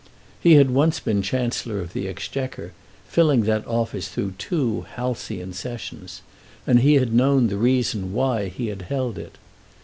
He 0.39 0.53
had 0.55 0.71
once 0.71 0.99
been 0.99 1.21
Chancellor 1.21 1.79
of 1.79 1.93
the 1.93 2.07
Exchequer, 2.07 2.71
filling 3.07 3.41
that 3.43 3.67
office 3.67 4.07
through 4.07 4.33
two 4.39 4.83
halcyon 4.95 5.53
Sessions, 5.53 6.23
and 6.65 6.79
he 6.79 6.95
had 6.95 7.13
known 7.13 7.49
the 7.49 7.57
reason 7.57 8.11
why 8.11 8.47
he 8.47 8.69
had 8.69 8.81
held 8.81 9.19
it. 9.19 9.37